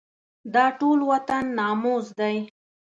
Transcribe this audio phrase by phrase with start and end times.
[0.53, 2.37] دا ټول وطن ناموس دی.